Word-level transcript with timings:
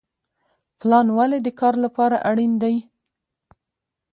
پلان 0.79 1.07
ولې 1.17 1.39
د 1.43 1.47
کار 1.59 1.73
لپاره 1.85 2.17
اړین 2.29 2.53
دی؟ 2.63 2.75